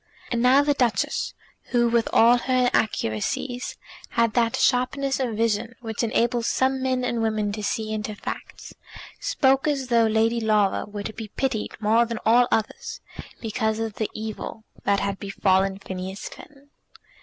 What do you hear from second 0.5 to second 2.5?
the Duchess, who, with all